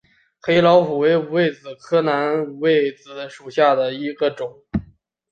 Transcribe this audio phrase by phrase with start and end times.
[0.39, 4.63] 黑老虎为五味子科南五味子属下的一个种。